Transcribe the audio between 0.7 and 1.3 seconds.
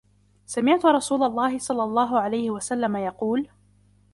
رَسُولَ